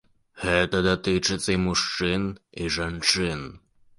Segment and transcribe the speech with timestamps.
[0.43, 2.23] Гэта датычыцца і мужчын,
[2.65, 3.45] і жанчын.